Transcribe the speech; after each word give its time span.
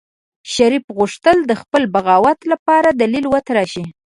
شريف 0.53 0.85
غوښتل 0.97 1.37
د 1.45 1.51
خپل 1.61 1.81
بغاوت 1.95 2.39
لپاره 2.51 2.89
دليل 3.01 3.25
وتراشي. 3.29 3.85